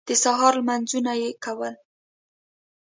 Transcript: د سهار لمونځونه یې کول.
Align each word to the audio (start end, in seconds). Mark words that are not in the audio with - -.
د 0.07 0.09
سهار 0.23 0.53
لمونځونه 0.59 1.11
یې 1.21 1.29
کول. 1.43 1.73